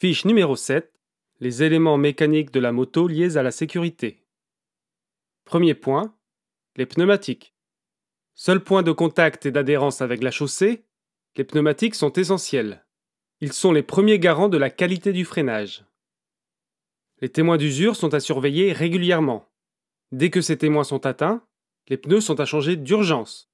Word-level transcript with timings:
Fiche 0.00 0.24
numéro 0.24 0.56
7. 0.56 0.98
Les 1.40 1.62
éléments 1.62 1.98
mécaniques 1.98 2.52
de 2.52 2.58
la 2.58 2.72
moto 2.72 3.06
liés 3.06 3.36
à 3.36 3.42
la 3.42 3.50
sécurité. 3.50 4.24
Premier 5.44 5.74
point. 5.74 6.16
Les 6.76 6.86
pneumatiques. 6.86 7.54
Seul 8.34 8.64
point 8.64 8.82
de 8.82 8.92
contact 8.92 9.44
et 9.44 9.50
d'adhérence 9.50 10.00
avec 10.00 10.22
la 10.22 10.30
chaussée, 10.30 10.86
les 11.36 11.44
pneumatiques 11.44 11.94
sont 11.94 12.14
essentiels. 12.14 12.86
Ils 13.42 13.52
sont 13.52 13.72
les 13.72 13.82
premiers 13.82 14.18
garants 14.18 14.48
de 14.48 14.56
la 14.56 14.70
qualité 14.70 15.12
du 15.12 15.26
freinage. 15.26 15.84
Les 17.20 17.28
témoins 17.28 17.58
d'usure 17.58 17.94
sont 17.94 18.14
à 18.14 18.20
surveiller 18.20 18.72
régulièrement. 18.72 19.52
Dès 20.12 20.30
que 20.30 20.40
ces 20.40 20.56
témoins 20.56 20.84
sont 20.84 21.04
atteints, 21.04 21.46
les 21.88 21.98
pneus 21.98 22.22
sont 22.22 22.40
à 22.40 22.46
changer 22.46 22.76
d'urgence. 22.76 23.52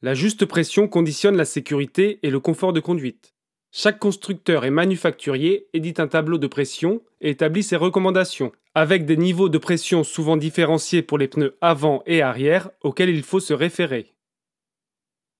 La 0.00 0.14
juste 0.14 0.46
pression 0.46 0.86
conditionne 0.86 1.36
la 1.36 1.44
sécurité 1.44 2.20
et 2.22 2.30
le 2.30 2.38
confort 2.38 2.72
de 2.72 2.78
conduite. 2.78 3.35
Chaque 3.78 3.98
constructeur 3.98 4.64
et 4.64 4.70
manufacturier 4.70 5.68
édite 5.74 6.00
un 6.00 6.08
tableau 6.08 6.38
de 6.38 6.46
pression 6.46 7.02
et 7.20 7.28
établit 7.28 7.62
ses 7.62 7.76
recommandations, 7.76 8.50
avec 8.74 9.04
des 9.04 9.18
niveaux 9.18 9.50
de 9.50 9.58
pression 9.58 10.02
souvent 10.02 10.38
différenciés 10.38 11.02
pour 11.02 11.18
les 11.18 11.28
pneus 11.28 11.58
avant 11.60 12.02
et 12.06 12.22
arrière 12.22 12.70
auxquels 12.80 13.10
il 13.10 13.22
faut 13.22 13.38
se 13.38 13.52
référer. 13.52 14.14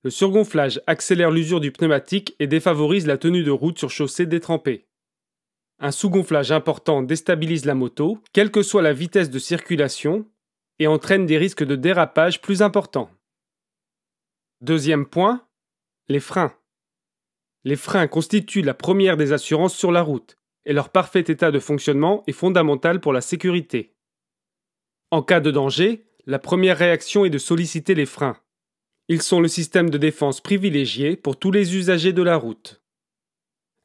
Le 0.03 0.11
surgonflage 0.11 0.83
accélère 0.87 1.31
l'usure 1.31 1.61
du 1.61 1.73
pneumatique 1.73 2.37
et 2.39 2.47
défavorise 2.47 3.07
la 3.07 3.17
tenue 3.17 3.43
de 3.43 3.51
route 3.51 3.79
sur 3.79 3.89
chaussée 3.89 4.27
détrempée. 4.27 4.85
Un 5.79 5.91
sous-gonflage 5.91 6.53
important 6.53 7.01
déstabilise 7.01 7.65
la 7.65 7.75
moto, 7.75 8.23
quelle 8.35 8.51
que 8.51 8.63
soit 8.63 8.83
la 8.83 8.93
vitesse 8.93 9.31
de 9.31 9.39
circulation, 9.39 10.29
et 10.79 10.89
entraîne 10.89 11.25
des 11.25 11.39
risques 11.39 11.65
de 11.65 11.75
dérapage 11.75 12.43
plus 12.43 12.61
importants. 12.61 13.11
Deuxième 14.61 15.07
point, 15.07 15.43
les 16.09 16.21
freins. 16.21 16.53
Les 17.67 17.75
freins 17.75 18.07
constituent 18.07 18.63
la 18.63 18.75
première 18.75 19.17
des 19.17 19.33
assurances 19.33 19.75
sur 19.75 19.91
la 19.91 20.01
route, 20.01 20.39
et 20.67 20.73
leur 20.73 20.89
parfait 20.89 21.25
état 21.27 21.51
de 21.51 21.59
fonctionnement 21.59 22.23
est 22.29 22.33
fondamental 22.33 23.01
pour 23.01 23.13
la 23.13 23.21
sécurité. 23.21 23.97
En 25.11 25.21
cas 25.21 25.41
de 25.41 25.51
danger, 25.51 26.07
la 26.27 26.39
première 26.39 26.79
réaction 26.79 27.25
est 27.25 27.31
de 27.31 27.39
solliciter 27.39 27.97
les 27.97 28.07
freins. 28.07 28.37
Ils 29.09 29.21
sont 29.21 29.41
le 29.41 29.49
système 29.49 29.91
de 29.91 29.99
défense 29.99 30.41
privilégié 30.41 31.17
pour 31.17 31.41
tous 31.41 31.51
les 31.51 31.75
usagers 31.75 32.13
de 32.13 32.23
la 32.23 32.37
route. 32.37 32.81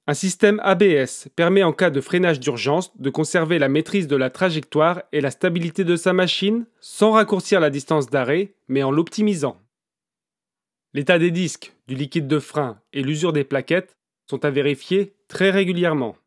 Un 0.05 0.13
système 0.13 0.61
ABS 0.63 1.29
permet 1.35 1.63
en 1.63 1.73
cas 1.73 1.89
de 1.89 2.01
freinage 2.01 2.39
d'urgence 2.39 2.95
de 2.99 3.09
conserver 3.09 3.57
la 3.57 3.67
maîtrise 3.67 4.05
de 4.05 4.15
la 4.15 4.29
trajectoire 4.29 5.01
et 5.11 5.21
la 5.21 5.31
stabilité 5.31 5.83
de 5.85 5.95
sa 5.95 6.13
machine 6.13 6.67
sans 6.81 7.13
raccourcir 7.13 7.59
la 7.59 7.71
distance 7.71 8.11
d'arrêt, 8.11 8.53
mais 8.67 8.83
en 8.83 8.91
l'optimisant. 8.91 9.59
L'état 10.93 11.19
des 11.19 11.31
disques, 11.31 11.73
du 11.87 11.95
liquide 11.95 12.27
de 12.27 12.39
frein 12.39 12.81
et 12.91 13.01
l'usure 13.01 13.31
des 13.31 13.45
plaquettes 13.45 13.97
sont 14.29 14.43
à 14.43 14.49
vérifier 14.49 15.15
très 15.29 15.49
régulièrement. 15.49 16.17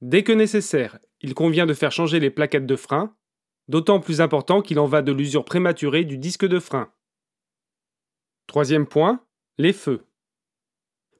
Dès 0.00 0.24
que 0.24 0.32
nécessaire, 0.32 0.98
il 1.20 1.34
convient 1.34 1.66
de 1.66 1.74
faire 1.74 1.92
changer 1.92 2.18
les 2.18 2.30
plaquettes 2.30 2.66
de 2.66 2.76
frein, 2.76 3.14
d'autant 3.68 4.00
plus 4.00 4.20
important 4.20 4.62
qu'il 4.62 4.80
en 4.80 4.86
va 4.86 5.02
de 5.02 5.12
l'usure 5.12 5.44
prématurée 5.44 6.04
du 6.04 6.18
disque 6.18 6.46
de 6.46 6.58
frein. 6.58 6.92
Troisième 8.48 8.86
point, 8.86 9.24
les 9.58 9.72
feux. 9.72 10.04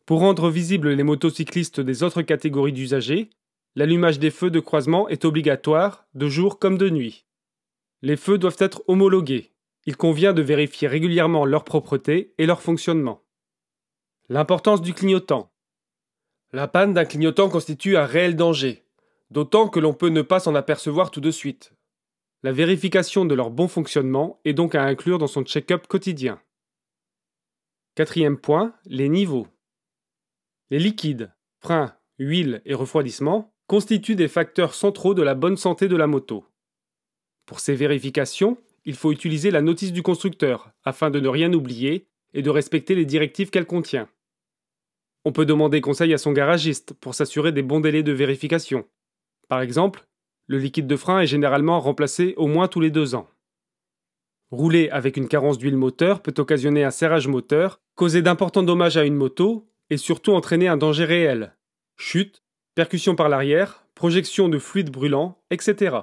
Pour 0.05 0.19
rendre 0.19 0.51
visibles 0.51 0.91
les 0.91 1.05
motocyclistes 1.05 1.81
des 1.81 2.03
autres 2.03 2.23
catégories 2.23 2.73
d'usagers, 2.73 3.31
l'allumage 3.77 4.19
des 4.19 4.33
feux 4.33 4.51
de 4.51 4.59
croisement 4.59 5.09
est 5.09 5.25
obligatoire, 5.25 6.09
de 6.15 6.27
jour 6.27 6.59
comme 6.59 6.77
de 6.77 6.91
nuit. 6.91 7.25
Les 8.03 8.17
feux 8.17 8.39
doivent 8.39 8.57
être 8.59 8.83
homologués. 8.89 9.53
Il 9.87 9.97
convient 9.97 10.33
de 10.33 10.43
vérifier 10.43 10.89
régulièrement 10.89 11.45
leur 11.45 11.65
propreté 11.65 12.35
et 12.39 12.47
leur 12.47 12.63
fonctionnement. 12.63 13.23
L'importance 14.29 14.83
du 14.83 14.95
clignotant. 14.95 15.53
La 16.53 16.69
panne 16.69 16.95
d'un 16.95 17.05
clignotant 17.05 17.49
constitue 17.49 17.97
un 17.97 18.05
réel 18.05 18.37
danger, 18.37 18.85
d'autant 19.31 19.69
que 19.69 19.81
l'on 19.81 19.95
peut 19.95 20.09
ne 20.09 20.23
pas 20.23 20.41
s'en 20.41 20.55
apercevoir 20.55 21.11
tout 21.11 21.21
de 21.21 21.31
suite. 21.31 21.73
La 22.43 22.53
vérification 22.53 23.25
de 23.25 23.35
leur 23.35 23.51
bon 23.51 23.69
fonctionnement 23.69 24.41
est 24.45 24.55
donc 24.55 24.75
à 24.75 24.83
inclure 24.83 25.19
dans 25.19 25.27
son 25.27 25.45
check-up 25.45 25.87
quotidien. 25.87 26.41
Quatrième 27.95 28.39
point, 28.39 28.75
les 28.87 29.09
niveaux. 29.09 29.47
Les 30.71 30.79
liquides, 30.79 31.33
freins, 31.59 31.95
huile 32.19 32.63
et 32.65 32.75
refroidissement 32.75 33.53
constituent 33.67 34.17
des 34.17 34.29
facteurs 34.29 34.75
centraux 34.75 35.15
de 35.15 35.23
la 35.23 35.35
bonne 35.35 35.57
santé 35.57 35.87
de 35.87 35.97
la 35.97 36.07
moto. 36.07 36.45
Pour 37.47 37.61
ces 37.61 37.75
vérifications, 37.75 38.57
il 38.85 38.95
faut 38.95 39.13
utiliser 39.13 39.51
la 39.51 39.63
notice 39.63 39.93
du 39.93 40.03
constructeur 40.03 40.71
afin 40.85 41.11
de 41.11 41.21
ne 41.21 41.29
rien 41.29 41.53
oublier 41.53 42.07
et 42.33 42.43
de 42.43 42.51
respecter 42.51 42.95
les 42.95 43.05
directives 43.05 43.51
qu'elle 43.51 43.67
contient. 43.67 44.09
On 45.25 45.33
peut 45.33 45.47
demander 45.47 45.81
conseil 45.81 46.15
à 46.15 46.19
son 46.19 46.33
garagiste 46.33 46.95
pour 46.95 47.15
s'assurer 47.15 47.53
des 47.53 47.63
bons 47.63 47.81
délais 47.81 48.03
de 48.03 48.13
vérification. 48.13 48.87
Par 49.49 49.61
exemple, 49.61 50.07
le 50.47 50.59
liquide 50.59 50.87
de 50.87 50.97
frein 50.97 51.21
est 51.21 51.27
généralement 51.27 51.79
remplacé 51.81 52.35
au 52.37 52.47
moins 52.47 52.69
tous 52.69 52.81
les 52.81 52.91
deux 52.91 53.15
ans. 53.15 53.29
Rouler 54.51 54.89
avec 54.91 55.17
une 55.17 55.29
carence 55.29 55.59
d'huile 55.59 55.77
moteur 55.77 56.23
peut 56.23 56.35
occasionner 56.39 56.83
un 56.83 56.91
serrage 56.91 57.29
moteur, 57.29 57.81
causer 57.95 58.23
d'importants 58.23 58.63
dommages 58.63 58.97
à 58.97 59.05
une 59.05 59.15
moto 59.15 59.69
et 59.91 59.97
surtout 59.97 60.33
entraîner 60.33 60.67
un 60.67 60.77
danger 60.77 61.05
réel. 61.05 61.57
Chute, 61.97 62.43
percussion 62.75 63.15
par 63.15 63.29
l'arrière, 63.29 63.87
projection 63.95 64.49
de 64.49 64.59
fluide 64.59 64.91
brûlant, 64.91 65.41
etc. 65.51 65.99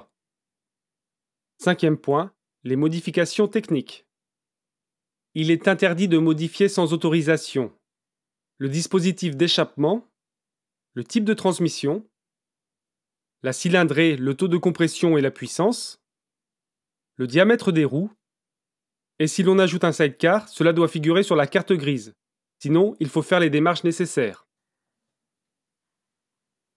Cinquième 1.58 1.98
point, 1.98 2.32
les 2.64 2.76
modifications 2.76 3.48
techniques. 3.48 4.06
Il 5.34 5.50
est 5.50 5.68
interdit 5.68 6.08
de 6.08 6.18
modifier 6.18 6.68
sans 6.68 6.92
autorisation 6.92 7.72
le 8.58 8.68
dispositif 8.68 9.36
d'échappement, 9.36 10.04
le 10.94 11.04
type 11.04 11.24
de 11.24 11.34
transmission, 11.34 12.04
la 13.44 13.52
cylindrée, 13.52 14.16
le 14.16 14.34
taux 14.34 14.48
de 14.48 14.56
compression 14.56 15.16
et 15.16 15.20
la 15.20 15.30
puissance, 15.30 16.02
le 17.14 17.28
diamètre 17.28 17.70
des 17.70 17.84
roues, 17.84 18.10
et 19.20 19.28
si 19.28 19.44
l'on 19.44 19.60
ajoute 19.60 19.84
un 19.84 19.92
sidecar, 19.92 20.48
cela 20.48 20.72
doit 20.72 20.88
figurer 20.88 21.22
sur 21.22 21.36
la 21.36 21.46
carte 21.46 21.72
grise. 21.72 22.14
Sinon, 22.60 22.96
il 22.98 23.08
faut 23.08 23.22
faire 23.22 23.40
les 23.40 23.50
démarches 23.50 23.84
nécessaires. 23.84 24.47